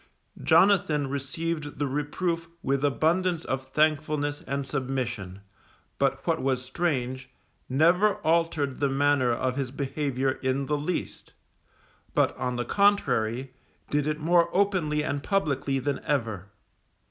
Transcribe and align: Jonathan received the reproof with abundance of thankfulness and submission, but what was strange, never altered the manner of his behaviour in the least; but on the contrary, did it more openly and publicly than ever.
Jonathan 0.41 1.05
received 1.11 1.77
the 1.77 1.85
reproof 1.85 2.49
with 2.63 2.83
abundance 2.83 3.45
of 3.45 3.67
thankfulness 3.67 4.41
and 4.47 4.65
submission, 4.65 5.41
but 5.99 6.25
what 6.25 6.41
was 6.41 6.65
strange, 6.65 7.29
never 7.69 8.15
altered 8.25 8.79
the 8.79 8.89
manner 8.89 9.31
of 9.31 9.57
his 9.57 9.69
behaviour 9.69 10.31
in 10.41 10.65
the 10.65 10.73
least; 10.75 11.33
but 12.15 12.35
on 12.35 12.55
the 12.55 12.65
contrary, 12.65 13.53
did 13.91 14.07
it 14.07 14.19
more 14.19 14.49
openly 14.51 15.03
and 15.03 15.21
publicly 15.21 15.77
than 15.77 15.99
ever. 15.99 16.47